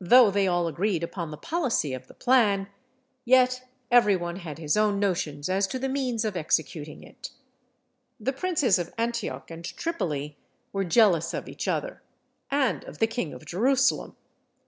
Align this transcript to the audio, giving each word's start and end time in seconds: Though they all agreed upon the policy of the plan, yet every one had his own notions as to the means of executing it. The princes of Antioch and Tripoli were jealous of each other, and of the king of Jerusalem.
Though 0.00 0.32
they 0.32 0.48
all 0.48 0.66
agreed 0.66 1.04
upon 1.04 1.30
the 1.30 1.36
policy 1.36 1.92
of 1.94 2.08
the 2.08 2.14
plan, 2.14 2.66
yet 3.24 3.62
every 3.92 4.16
one 4.16 4.40
had 4.40 4.58
his 4.58 4.76
own 4.76 4.98
notions 4.98 5.48
as 5.48 5.68
to 5.68 5.78
the 5.78 5.88
means 5.88 6.24
of 6.24 6.36
executing 6.36 7.04
it. 7.04 7.30
The 8.18 8.32
princes 8.32 8.76
of 8.80 8.92
Antioch 8.98 9.52
and 9.52 9.64
Tripoli 9.64 10.36
were 10.72 10.82
jealous 10.82 11.32
of 11.32 11.48
each 11.48 11.68
other, 11.68 12.02
and 12.50 12.82
of 12.86 12.98
the 12.98 13.06
king 13.06 13.32
of 13.32 13.44
Jerusalem. 13.46 14.16